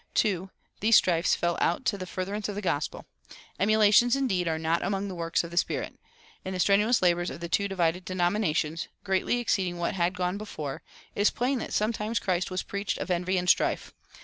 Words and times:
(2) 0.15 0.49
These 0.79 0.95
strifes 0.95 1.35
fell 1.35 1.59
out 1.61 1.85
to 1.85 1.95
the 1.95 2.07
furtherance 2.07 2.49
of 2.49 2.55
the 2.55 2.61
gospel. 2.63 3.05
Emulations, 3.59 4.15
indeed, 4.15 4.47
are 4.47 4.57
not 4.57 4.81
among 4.81 5.07
the 5.07 5.13
works 5.13 5.43
of 5.43 5.51
the 5.51 5.57
Spirit. 5.57 5.93
In 6.43 6.53
the 6.55 6.59
strenuous 6.59 7.03
labors 7.03 7.29
of 7.29 7.39
the 7.39 7.47
two 7.47 7.67
divided 7.67 8.03
denominations, 8.03 8.87
greatly 9.03 9.37
exceeding 9.37 9.77
what 9.77 9.93
had 9.93 10.17
gone 10.17 10.39
before, 10.39 10.81
it 11.13 11.21
is 11.21 11.29
plain 11.29 11.59
that 11.59 11.71
sometimes 11.71 12.17
Christ 12.17 12.49
was 12.49 12.63
preached 12.63 12.97
of 12.97 13.11
envy 13.11 13.37
and 13.37 13.47
strife. 13.47 13.93